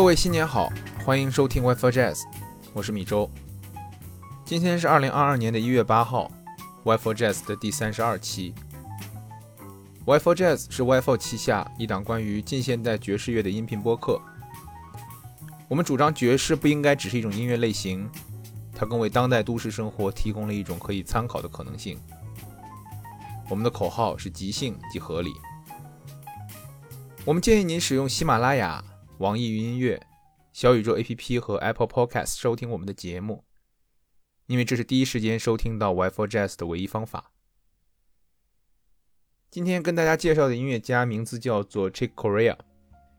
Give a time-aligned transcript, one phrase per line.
[0.00, 0.72] 各位新年好，
[1.04, 2.22] 欢迎收听 Wi-Fi Jazz，
[2.72, 3.30] 我是米周。
[4.46, 6.30] 今天是二零二二年的一月八号
[6.84, 8.54] ，Wi-Fi Jazz 的第三十二期。
[10.06, 14.18] Wi-Fi Jazz 是 Wi-Fi 旗下一档关于近现代爵士乐的音频播客。
[15.68, 18.08] 我们主张爵士不应该只是一种音乐类型，
[18.74, 21.98] 它更为当代都市生活提供了一种可以参考的可能性。
[23.50, 25.34] 我们的口号是即兴即合理。
[27.26, 28.82] 我们建议您使用喜马拉雅。
[29.20, 30.00] 网易云音乐、
[30.50, 33.44] 小宇宙 APP 和 Apple Podcast 收听我们的节目，
[34.46, 37.30] 因为这是第一时间收听到 Wi-Fi Jazz 的唯一方法。
[39.50, 42.56] 今天跟大家介绍的音乐家名字叫做 Chick Corea，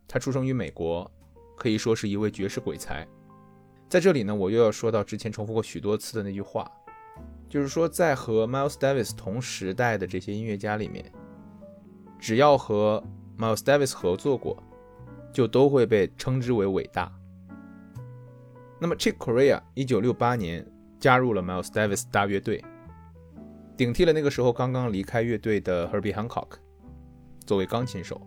[0.07, 1.11] 他出生于美国，
[1.55, 3.07] 可以说是一位爵士鬼才。
[3.87, 6.67] 在这里呢，我又要说到之前重复过许多次的那句话，
[7.47, 11.13] 就是说在和 Miles Davis 同时代的这些音乐家里面，
[12.17, 13.03] 只要和
[13.37, 14.63] Miles Davis 合作过。
[15.31, 17.11] 就都会被称之为伟大。
[18.79, 20.65] 那么，Chick Corea 一九六八年
[20.99, 22.63] 加入了 Miles Davis 大乐队，
[23.77, 26.53] 顶替了那个时候刚刚离开乐队的 Herbie Hancock
[27.45, 28.21] 作为钢琴手。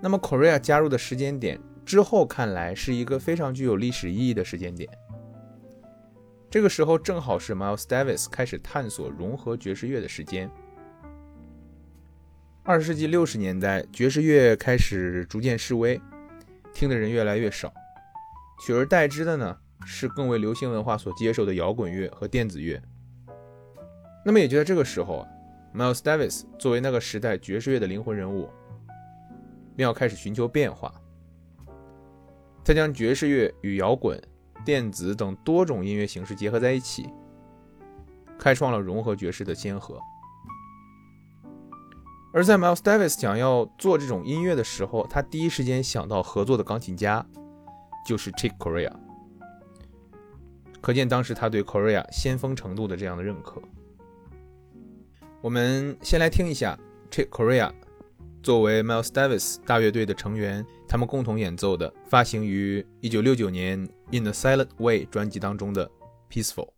[0.00, 4.88] 那么，Corea 加入的时间点之后看来是一个非常具有历史意义的时间点。
[6.50, 10.50] 这个时候正好是 Miles Davis 开始探索融合爵士乐的时间。
[12.70, 16.00] 二十世纪六十年代，爵士乐开始逐渐式微，
[16.72, 17.72] 听的人越来越少，
[18.64, 22.80] 取而代之的呢是更为流行文化所接受的摇滚乐和电子乐。
[24.24, 25.28] 那么也就在这个时候啊
[25.74, 28.48] ，Miles Davis 作为那个时代爵士乐的灵魂人物，
[29.74, 30.94] 便要开始寻求变化。
[32.64, 34.16] 他将爵士乐与摇滚、
[34.64, 37.08] 电子等多种音乐形式结合在一起，
[38.38, 40.00] 开创了融合爵士的先河。
[42.32, 47.26] 而在 Miles Davis 想要做这种音乐的时候，他第一时间想到合作的钢琴家
[48.06, 48.92] 就是 Chick Corea，
[50.80, 53.60] 可见当时他对 Corea 先锋程度的这样的认可。
[55.42, 56.78] 我们先来听一下
[57.10, 57.72] Chick Corea
[58.42, 65.88] 作为 Miles Davis 大乐队的成员，他们共同演奏的发行于1969年《In the Silent Way》专辑当中的
[66.30, 66.68] 《Peaceful》。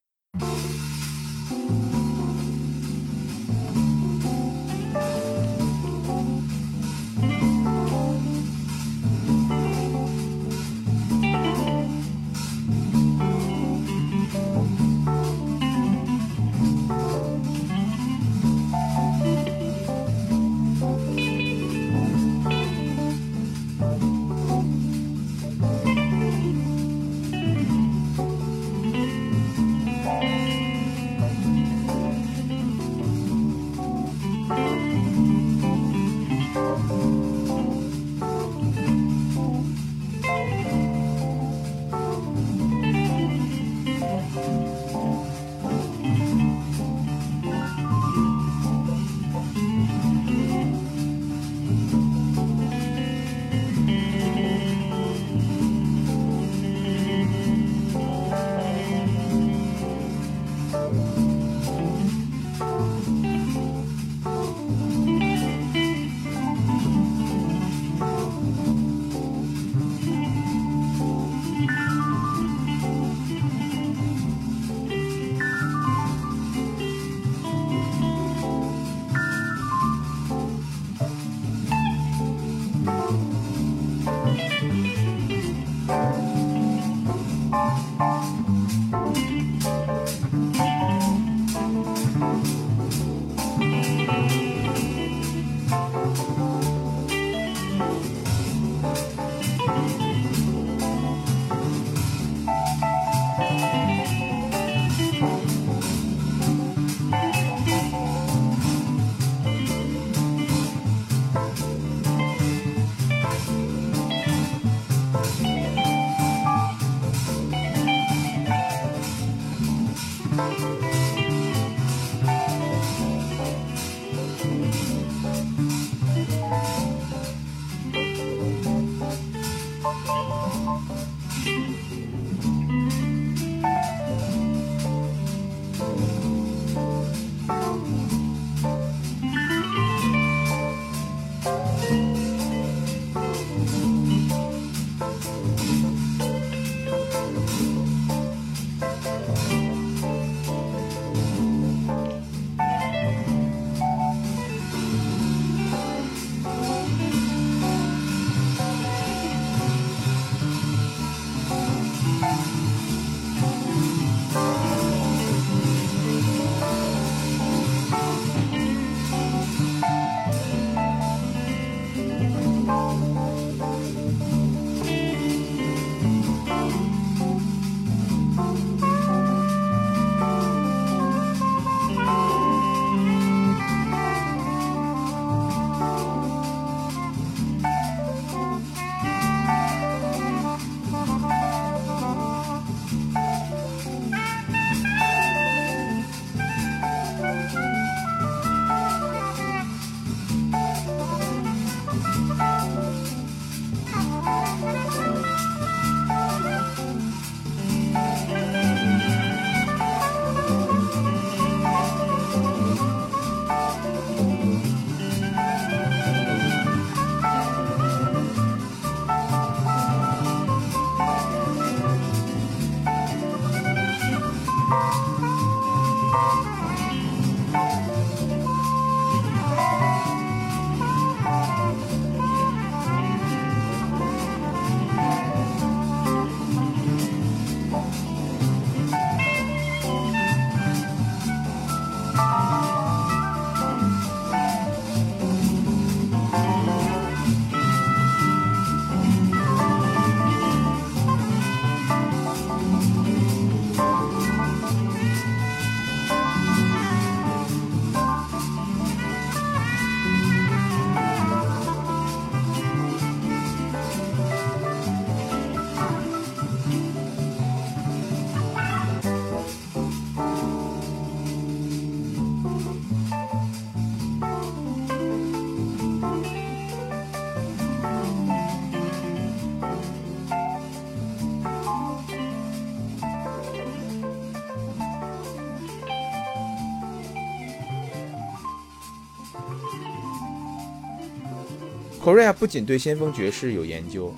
[292.02, 294.12] Korea 不仅对先锋爵士有研究，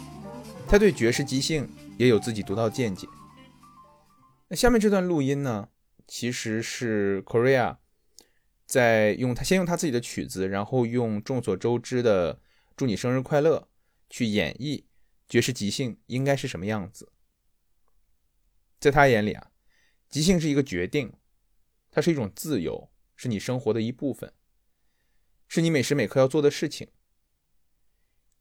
[0.67, 3.07] 他对爵士即兴也有自己独到见解。
[4.49, 5.69] 那下面这段录音呢，
[6.07, 7.77] 其实是 Korea
[8.65, 12.41] 在用他先用他自己的曲子，然后用众所周知的
[12.75, 13.69] “祝你生日快乐”
[14.09, 14.85] 去演绎
[15.29, 17.13] 爵士即兴应该是什么样子。
[18.81, 19.49] 在他眼里啊，
[20.09, 21.13] 即兴是一个决定，
[21.91, 24.33] 它是一种自由，是你生活的一部分，
[25.49, 26.89] 是你每时每刻要做的事情。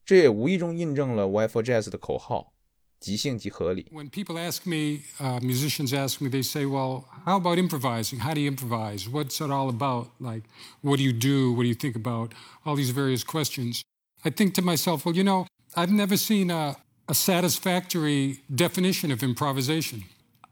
[0.05, 2.53] 这也无意中印证了 Y for Jazz 的口号：
[2.99, 3.85] 即兴即合理。
[3.91, 8.19] When people ask me, uh, musicians ask me, they say, "Well, how about improvising?
[8.19, 9.07] How do you improvise?
[9.07, 10.07] What's it all about?
[10.19, 10.43] Like,
[10.81, 11.53] what do you do?
[11.53, 12.33] What do you think about?
[12.65, 13.83] All these various questions."
[14.25, 16.75] I think to myself, well, you know, I've never seen a,
[17.07, 20.03] a satisfactory definition of improvisation.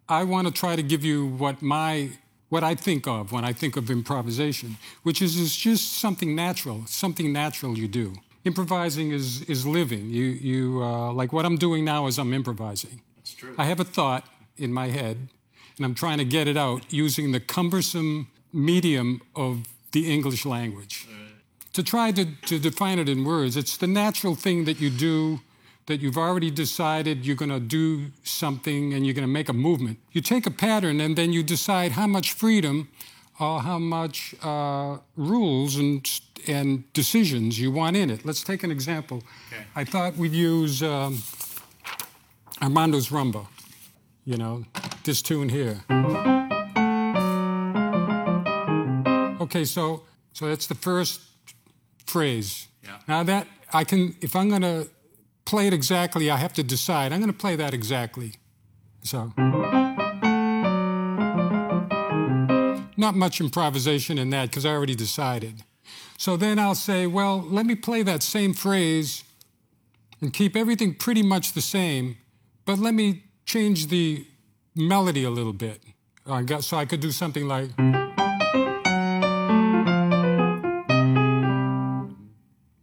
[0.08, 2.12] I want to try to give you what my
[2.50, 6.86] what I think of when I think of improvisation, which is, is just something natural,
[6.86, 8.14] something natural you do.
[8.45, 10.11] Improvising is, is living.
[10.11, 13.01] You, you uh, like what I'm doing now is I'm improvising.
[13.17, 13.55] That's true.
[13.57, 15.29] I have a thought in my head,
[15.77, 21.07] and I'm trying to get it out using the cumbersome medium of the English language.
[21.09, 21.19] Right.
[21.75, 25.41] To try to, to define it in words, it's the natural thing that you do
[25.87, 29.53] that you've already decided you're going to do something and you're going to make a
[29.53, 29.99] movement.
[30.13, 32.89] You take a pattern and then you decide how much freedom
[33.39, 36.09] or how much uh, rules and,
[36.47, 38.25] and decisions you want in it.
[38.25, 39.23] Let's take an example.
[39.53, 39.65] Okay.
[39.75, 41.23] I thought we'd use um,
[42.61, 43.47] Armando's Rumba,
[44.25, 44.65] you know,
[45.05, 45.81] this tune here.
[49.41, 51.21] Okay, so so that's the first
[52.07, 52.69] phrase.
[52.85, 52.99] Yeah.
[53.09, 54.89] Now that I can, if I'm going to
[55.45, 57.13] play it exactly, I have to decide.
[57.13, 58.35] I'm going to play that exactly.
[59.03, 59.33] So.
[63.03, 65.65] Not much improvisation in that because I already decided.
[66.19, 69.25] So then I'll say, well, let me play that same phrase
[70.21, 72.17] and keep everything pretty much the same,
[72.65, 74.25] but let me change the
[74.77, 75.83] melody a little bit.
[76.27, 77.77] I got, so I could do something like.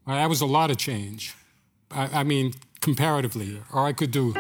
[0.05, 1.33] That was a lot of change.
[1.91, 3.61] I, I mean, comparatively.
[3.71, 4.33] Or I could do.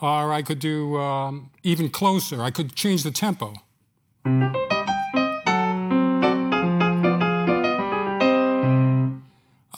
[0.00, 2.42] Or I could do um, even closer.
[2.42, 3.54] I could change the tempo.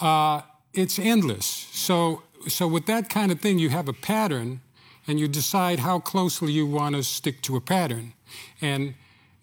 [0.00, 1.46] Uh, it's endless.
[1.72, 4.60] So, so with that kind of thing, you have a pattern,
[5.06, 8.12] and you decide how closely you want to stick to a pattern.
[8.60, 8.94] And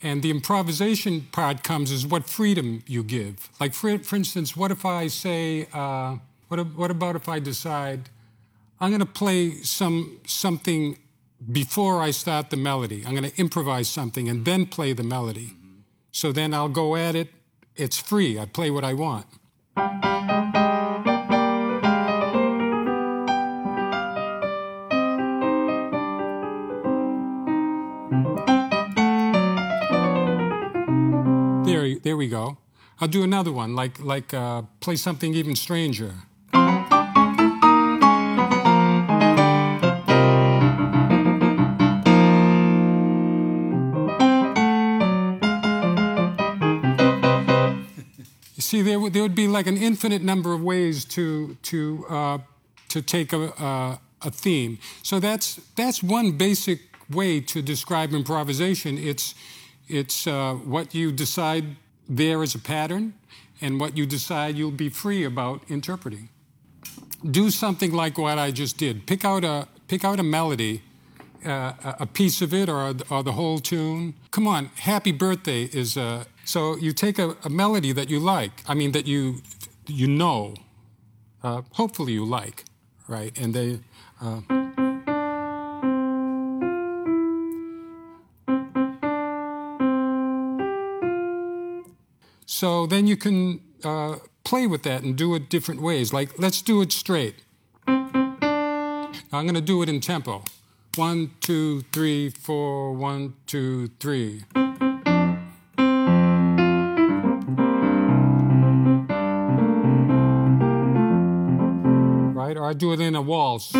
[0.01, 3.50] and the improvisation part comes is what freedom you give.
[3.59, 6.15] Like, for, for instance, what if I say, uh,
[6.48, 8.09] what, what about if I decide
[8.81, 10.98] I'm going to play some, something
[11.51, 13.03] before I start the melody?
[13.05, 15.53] I'm going to improvise something and then play the melody.
[16.12, 17.29] So then I'll go at it.
[17.75, 18.39] It's free.
[18.39, 19.25] I play what I want.
[32.01, 32.57] there we go.
[33.00, 36.13] I'll do another one, like like uh, play something even stranger.
[48.69, 52.38] See, there would, there would be like an infinite number of ways to to uh,
[52.89, 54.77] to take a, a, a theme.
[55.03, 58.97] So that's that's one basic way to describe improvisation.
[58.97, 59.35] It's
[59.88, 61.75] it's uh, what you decide
[62.07, 63.13] there is a pattern,
[63.61, 66.29] and what you decide you'll be free about interpreting.
[67.29, 69.05] Do something like what I just did.
[69.05, 70.81] Pick out a pick out a melody,
[71.45, 74.13] uh, a piece of it, or, or, the whole tune.
[74.31, 78.51] Come on, "Happy Birthday" is a so you take a, a melody that you like.
[78.68, 79.44] I mean that you
[79.86, 80.56] you know,
[81.44, 82.65] uh, hopefully you like,
[83.08, 83.38] right?
[83.39, 83.79] And they.
[84.20, 84.41] Uh,
[92.46, 96.12] So then you can uh, play with that and do it different ways.
[96.12, 97.36] Like, let's do it straight.
[97.88, 100.44] I'm going to do it in tempo.
[100.96, 104.44] One, two, three, four, one, two, three.
[112.79, 113.75] Do it in a waltz.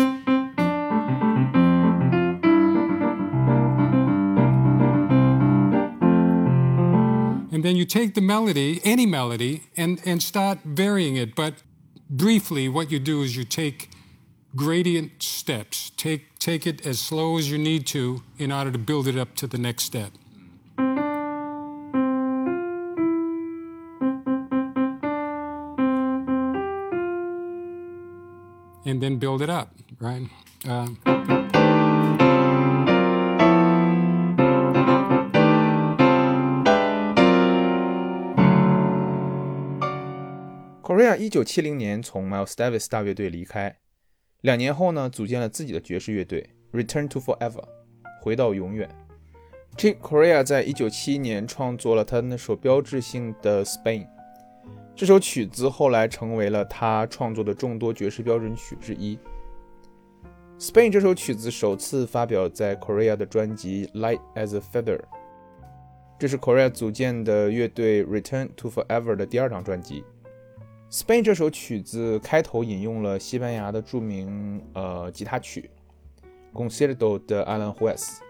[7.52, 11.34] And then you take the melody, any melody, and, and start varying it.
[11.34, 11.62] But
[12.08, 13.90] briefly, what you do is you take
[14.54, 15.90] gradient steps.
[15.96, 19.34] Take, take it as slow as you need to in order to build it up
[19.36, 20.12] to the next step.
[28.99, 30.27] and then build it up, right?
[30.65, 30.87] Uh,
[40.81, 43.77] Korea 一九七零年从 Miles Davis 大乐队离开，
[44.41, 47.63] 两年后呢，组建了自己的爵士乐队 Return to Forever，
[48.21, 48.89] 回到永远。
[49.75, 54.07] Chick Corea 在一九七一年创作了他那首标志性的 Spain，
[55.00, 59.18] 这首曲子后来成为了他创作的众多爵士标准曲之一。
[60.58, 65.00] Spain 这首曲子首次发表在 Korea 的专辑 Light as a Feather，
[66.18, 70.04] 这是 Korea 组建的乐队 Return to Forever 的第二张专辑。
[70.90, 75.70] Spain 这首曲子开头引用了西班牙的著名呃吉他曲
[76.52, 78.22] Concierto 的 Alan h u e s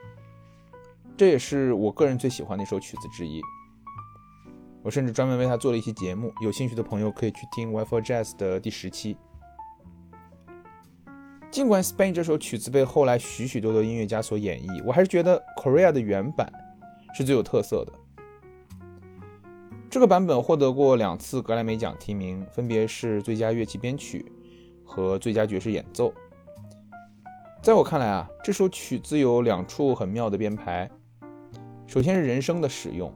[1.17, 3.43] 这也是我个人最喜欢的一首曲子之一。
[4.83, 9.17] 我甚至专门为他做了一期节目，有兴趣的朋友可以去听 w i f e Jazz 的第十期。
[11.51, 16.51] 尽管 Spain 这首曲子被后来许许多多音乐家所演绎，我还是觉得 Korea 的原版
[17.13, 17.93] 是最有特色的。
[19.91, 24.25] 这个版本获得过两次格莱美奖提名，分别是最佳乐器编曲
[24.85, 26.15] 和最佳爵士演奏。
[27.61, 30.89] 在我看来啊，这首曲子有两处很妙的编排。
[31.87, 33.13] 首先是人声的使用，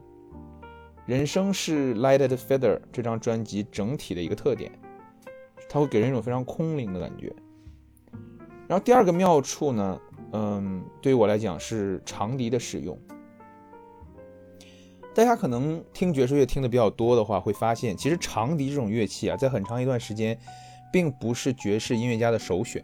[1.06, 4.72] 人声是《Lighted Feather》这张专辑整体的一个特点，
[5.68, 7.30] 它会给人一种非常空灵的感觉。
[8.66, 10.00] 然后第二个妙处呢，
[10.32, 12.98] 嗯，对于我来讲是长笛的使用。
[15.14, 20.38] 大家可能听爵士乐听的比较多的话，会发现其实长笛这种乐器啊，在很长一段时间，
[20.90, 22.82] 并不是爵士音乐家的首选，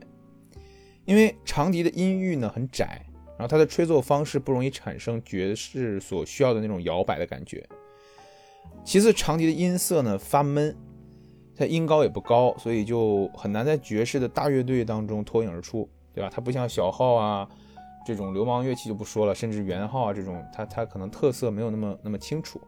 [1.07, 3.03] 因为长笛的音域呢很窄，
[3.39, 7.67] 然后它的吹奏方式不容易产生爵士所需要的那种摇摆的感觉。
[8.85, 10.77] 其次，长笛的音色呢发闷，
[11.55, 16.31] 它音高也不高，所以就很难在爵士的大乐队当中脱颖而出，对吧？
[16.33, 17.49] 它不像小号啊。
[18.07, 22.59] 这种流氓乐器就不说了，甚至圆号啊这种，它它可能特色没有那么那么清楚。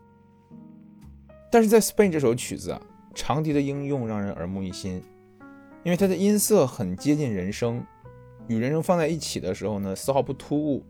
[1.50, 2.81] 但是在 Spain 这首曲子啊，
[3.14, 5.02] 长笛的应用让人耳目一新，
[5.83, 7.83] 因为它的音色很接近人声，
[8.47, 10.85] 与人声放在一起的时候呢，丝毫不突兀，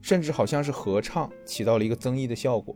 [0.00, 2.74] 甚至好像是合唱，起到了一个增益的效果。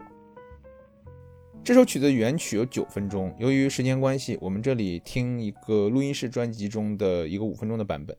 [1.64, 8.14] 这首曲子原曲有九分钟，由于时间关系，我们这里听一个录音室专辑中的一个五分钟的版本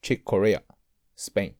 [0.00, 0.62] ，Chick Corea。
[1.18, 1.52] Spain.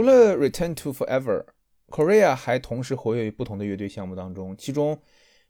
[0.00, 4.56] 除了 Return to Forever，Korea 还同时活跃于不同的乐队项目当中。
[4.56, 4.98] 其中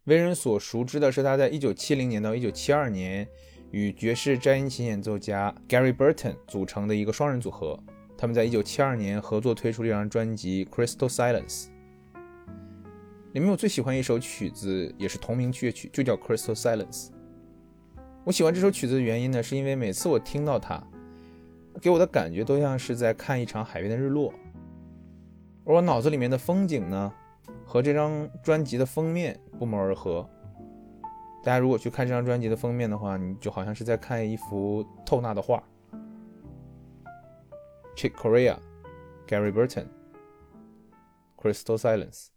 [0.06, 3.28] 为人所熟知的是他在1970年到1972年
[3.70, 7.78] 与爵士摘音琴演奏家 Gary Burton 组成的一个双人组合。
[8.18, 11.66] 他们在1972年合作推出了一张专辑《Crystal Silence》，
[13.32, 17.06] 里面我最喜欢一首曲子，也是同名乐曲，就叫《Crystal Silence》。
[18.24, 20.84] 我喜欢这首曲子的原因呢，是因为每次我听到它。
[21.80, 24.32] 给我的感觉都像是在看一场海边的日落，
[25.64, 27.12] 而我脑子里面的风景呢，
[27.64, 30.28] 和这张专辑的封面不谋而合。
[31.42, 35.62] 大家如果去看这张专辑的封面的话，你就好像是在看一幅透纳的画。
[37.96, 38.56] Chick Corea,
[39.26, 39.86] Gary Burton,
[41.36, 42.28] Crystal Silence。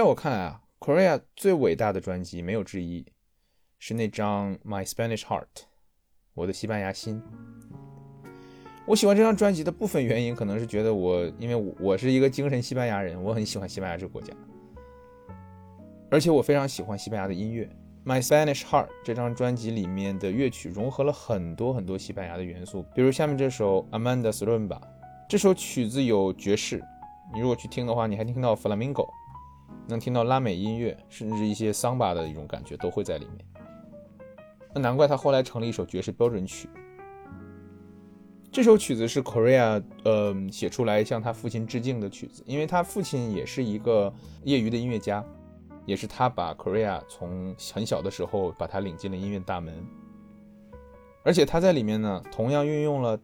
[0.00, 3.04] 在我看来啊，Korea 最伟大的专辑没有之一，
[3.78, 5.42] 是那张《My Spanish Heart》，
[6.32, 7.22] 我的西班牙心。
[8.86, 14.32] 我喜欢这张专辑的部分原因，可能是觉得我，因为我是一个精神西班牙人，我很喜欢西班牙这个国家，
[16.10, 17.68] 而且我非常喜欢西班牙的音乐。
[18.10, 24.68] 《My Spanish Heart》这张专辑里面的乐曲融合了很多很多西班牙的元素，比如下面这首《Amanda Srumba》，
[25.28, 26.82] 这首曲子有爵士，
[27.34, 29.06] 你如果去听的话，你还听到 Flamenco，
[29.90, 33.44] 能听到拉美音乐，甚至一些桑巴的一种感觉都会在里面。
[34.72, 36.68] 那难怪他后来成了一首爵士标准曲。
[38.52, 45.24] 这首曲子是 Korea 呃写出来向他父亲致敬的曲子，因为他父亲也是一个业余的音乐家，
[45.86, 49.74] 也是他把 Korea 从很小的时候把他领进了音乐大门。
[51.22, 53.18] 而且他在里面呢，同样运用了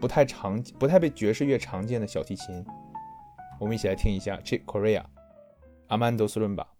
[0.00, 2.64] 不太常、不太被爵士乐常见的小提琴。
[3.58, 5.02] 我们一起来听一下 Chick Korea
[5.90, 6.77] アマンド・スルンバ。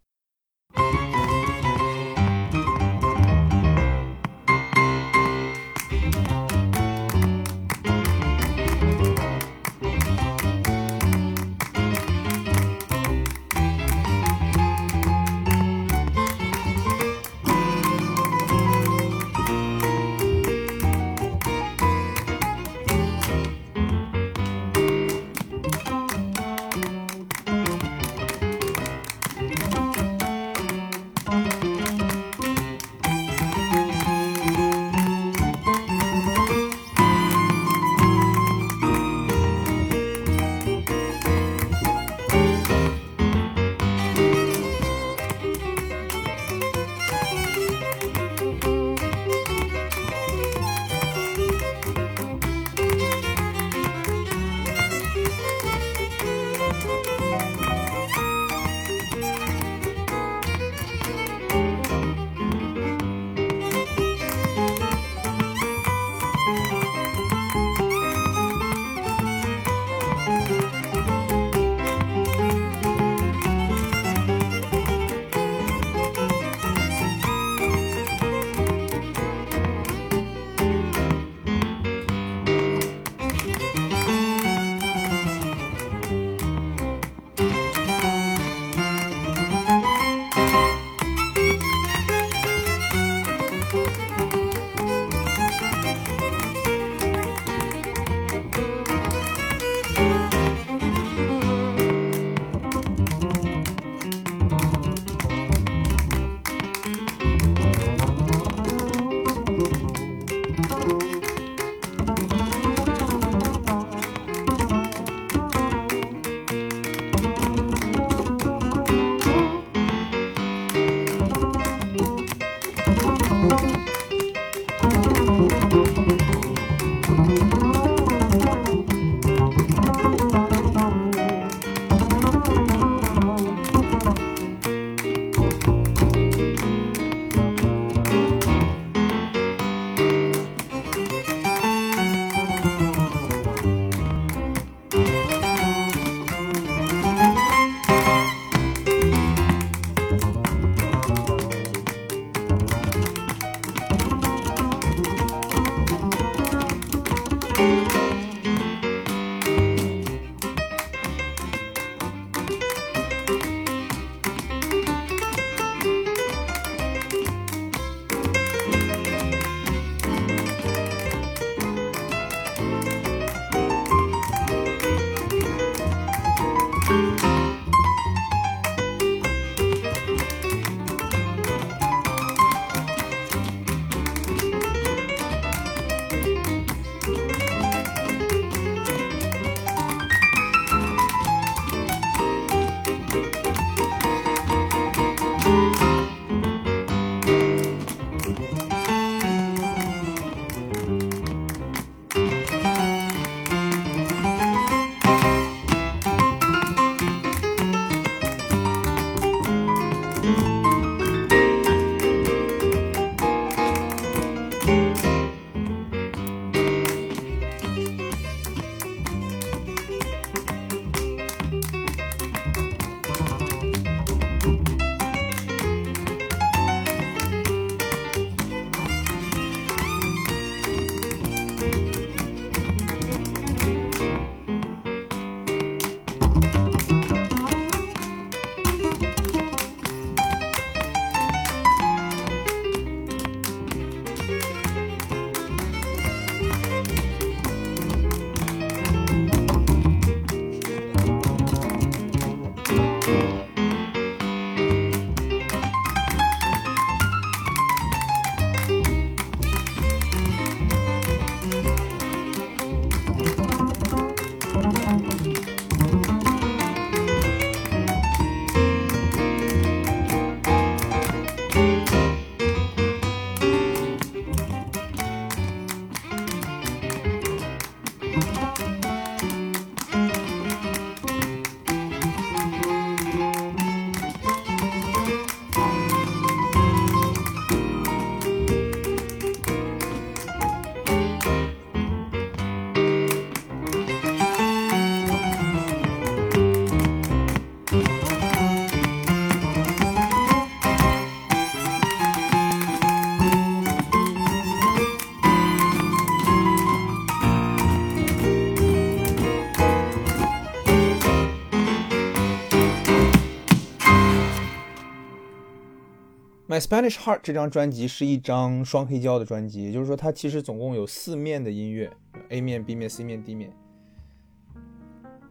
[316.61, 321.91] Spanish Heart 这张专辑是一张双黑胶的专辑，也就是说，它其实总共有四面的音乐
[322.31, 323.53] ，A 面、B 面、C 面、D 面。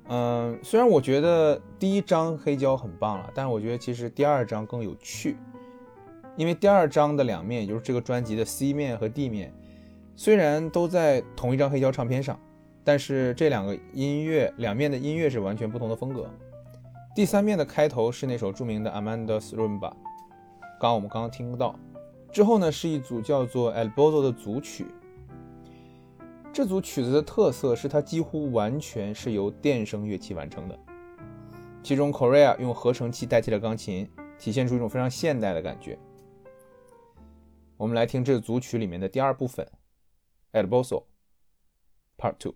[0.09, 5.36] 嗯，虽然我觉得第一张黑胶很棒了，但是我觉得其实第二张更有趣，
[6.36, 9.53] 因为第二张的两面，也就是这个专辑的 C 面和 D 面，
[10.15, 12.39] 虽然都在同一张黑胶唱片上，
[12.84, 16.30] 但是这两个音乐两面的音乐是完全不同的风格。
[17.15, 19.91] 第三面的开头是那首著名的 Amanda's Rumba。
[20.80, 21.75] 刚我们刚刚听不到，
[22.32, 24.86] 之后呢是一组叫做 El Bozo 的组曲。
[26.53, 30.80] 这组曲子的特色是它几乎完全是由电声乐器完成的，
[31.84, 34.09] 其中 Korea 用合成器代替了钢琴，
[34.39, 35.97] 体现出一种非常现代的感觉。
[37.75, 39.67] 我们来听这组曲里面的第二部分
[40.51, 41.03] ，El Bozo
[42.17, 42.55] Part Two。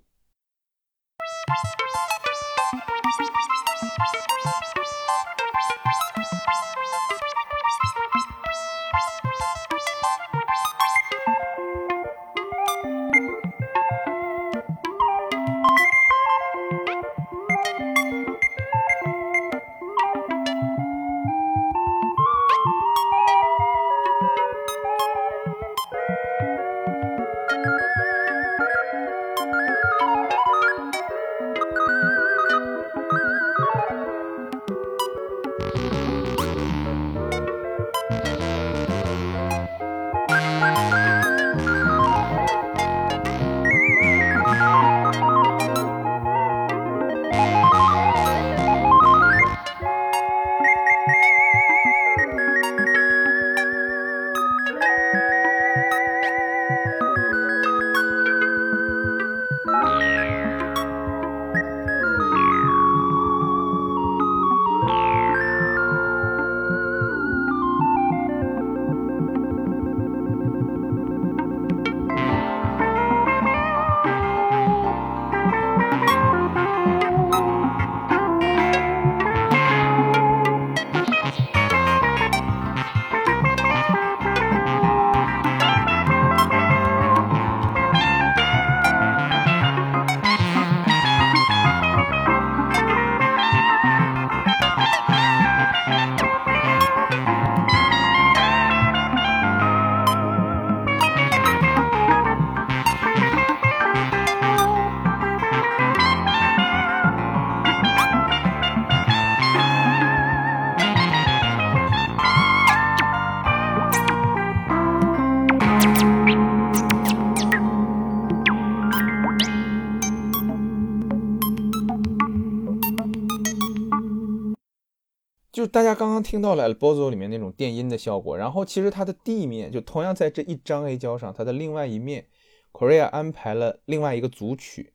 [125.72, 132.28] 大家刚刚听到了 Bozo 里面那种电音的效果，然后其实它的地面就同样在这一张 A 胶上，它的另外一面
[132.74, 134.94] ，Korea 安排了另外一个组曲，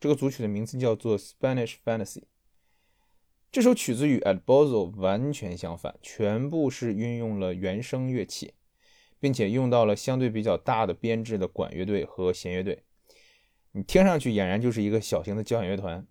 [0.00, 2.24] 这个组曲的名字叫做 Spanish Fantasy。
[3.52, 8.54] 这首曲子与 Bozo 完全相反，全部是运用了原声乐器，
[9.20, 12.82] 并且用到了相对比较大的编制的管乐队和弦乐队，
[13.70, 16.04] 你听上去俨然就是一个小型的交响乐团。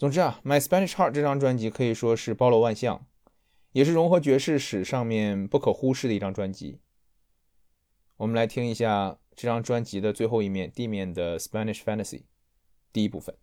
[0.00, 3.04] 总之啊，《My Spanish Heart》这张专辑可以说是包罗万象，
[3.72, 6.78] 也是融合爵士史上面不可忽视的一张专辑。
[8.16, 12.20] 我们来听一下这张专辑的最后一面地面的《Spanish Fantasy》
[12.94, 13.36] 第一部分。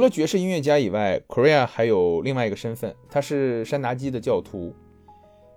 [0.00, 4.74] 除了爵士音乐家以外，Korea 还有另外一个身份，他是山达基的教徒。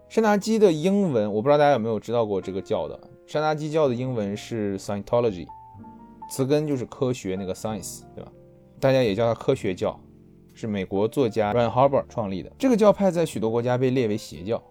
[0.09, 2.99] 山达基的英文我不知道大家有没有知道过这个教的。
[3.25, 5.47] 山达基教的英文是 Scientology，
[6.29, 8.29] 词根就是科学那个 science，对吧？
[8.81, 9.97] 大家也叫它科学教，
[10.53, 12.51] 是美国作家 Ron Hubbard 创立的。
[12.59, 14.61] 这个教派在许多国家被列为邪教，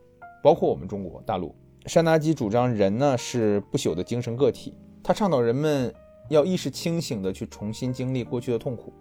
[0.42, 1.56] 包括我们中国大陆。
[1.86, 5.90] 山达基主张人呢是不朽的精神个体，他倡导人们
[6.28, 8.92] 要意识清醒的去重新经历过去的痛苦，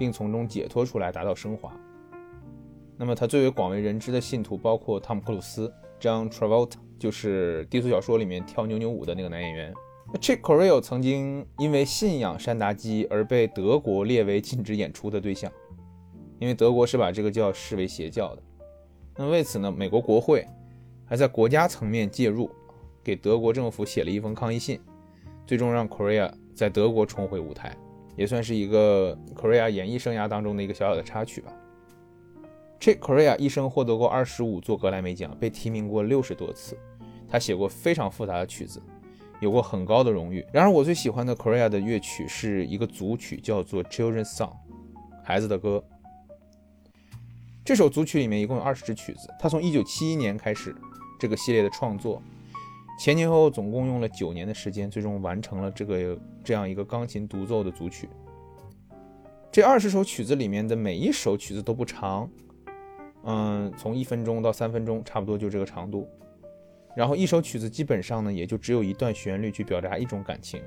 [0.00, 1.70] 并从中解脱出来，达到升华。
[2.96, 5.70] 那么他最为广为人知的信徒包括汤姆·克鲁斯、
[6.00, 9.74] John Travolta，就是低俗小说里面跳扭扭舞的那个男演员。
[10.14, 15.52] Chick Corea 曾经因为信仰山达基而被德国列为禁止演出的对象，
[16.38, 18.42] 因为德国是把这个教视为邪教的。
[19.18, 20.46] 那为此呢，美国国会
[21.04, 22.50] 还在国家层面介入，
[23.04, 24.80] 给德国政府写了一封抗议信，
[25.46, 27.76] 最终让 Corea 在德国重回舞台，
[28.20, 31.50] 也算是一个 Korea 演艺生涯当中的一个小小的插曲吧。
[32.78, 36.76] Chick Corea 一生获得过二十五座格莱美奖，被提名过六十多次，
[37.26, 38.78] 他写过非常复杂的曲子。
[39.40, 40.44] 有过很高的荣誉。
[40.52, 44.50] 然而，我最喜欢的 Korea 的乐曲是一个组曲，叫做《Children's Song》，
[45.24, 45.82] 孩子的歌。
[47.64, 49.32] 这首组曲里面一共有二十支曲子。
[49.40, 50.76] 他从1971年开始
[51.18, 52.22] 这个系列的创作，
[53.00, 58.06] 前前后后总共用了九年的时间，最终完成了这个这样一个钢琴独奏的组曲。
[59.50, 62.30] 这二十首曲子里面的每一首曲子都不长，
[63.24, 66.06] 嗯，从一分钟到三分钟，差不多就这个长度。
[66.94, 70.62] 然后一首曲子基本上呢，也就只有一段旋律去表达一种感情。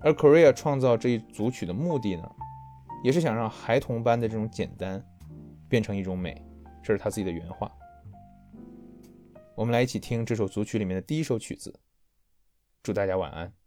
[0.00, 2.30] 而 Korea 创造这一组曲的目的呢，
[3.02, 5.02] 也是想让孩童般的这种简单
[5.70, 6.44] 变成一种美，
[6.82, 7.72] 这是他自己的原话。
[9.60, 11.80] 我们来一起听这首组曲里面的第一首曲子。
[12.82, 13.59] 祝大家晚安。